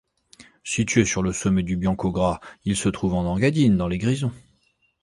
[0.63, 4.31] Situé sur le sommet du Biancograt il se trouve en Engadine dans les Grisons.